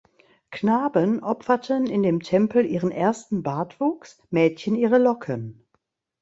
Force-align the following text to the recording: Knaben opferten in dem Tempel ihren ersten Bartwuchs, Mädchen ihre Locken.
Knaben 0.49 1.21
opferten 1.21 1.85
in 1.85 2.01
dem 2.01 2.23
Tempel 2.23 2.65
ihren 2.65 2.89
ersten 2.89 3.43
Bartwuchs, 3.43 4.17
Mädchen 4.31 4.73
ihre 4.75 4.97
Locken. 4.97 5.63